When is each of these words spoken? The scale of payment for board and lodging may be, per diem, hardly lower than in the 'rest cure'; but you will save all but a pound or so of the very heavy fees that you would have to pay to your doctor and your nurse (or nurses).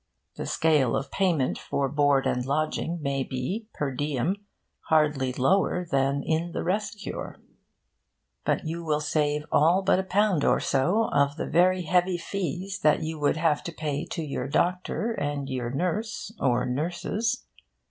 The 0.33 0.47
scale 0.47 0.95
of 0.95 1.11
payment 1.11 1.59
for 1.59 1.87
board 1.87 2.25
and 2.25 2.43
lodging 2.43 3.03
may 3.03 3.23
be, 3.23 3.67
per 3.71 3.93
diem, 3.93 4.37
hardly 4.89 5.31
lower 5.31 5.85
than 5.85 6.23
in 6.23 6.53
the 6.53 6.63
'rest 6.63 6.97
cure'; 6.97 7.39
but 8.43 8.65
you 8.65 8.83
will 8.83 8.99
save 8.99 9.45
all 9.51 9.83
but 9.83 9.99
a 9.99 10.03
pound 10.03 10.43
or 10.43 10.59
so 10.59 11.07
of 11.13 11.35
the 11.35 11.45
very 11.45 11.83
heavy 11.83 12.17
fees 12.17 12.79
that 12.79 13.03
you 13.03 13.19
would 13.19 13.37
have 13.37 13.61
to 13.65 13.71
pay 13.71 14.03
to 14.05 14.23
your 14.23 14.47
doctor 14.47 15.11
and 15.11 15.49
your 15.49 15.69
nurse 15.69 16.33
(or 16.39 16.65
nurses). 16.65 17.45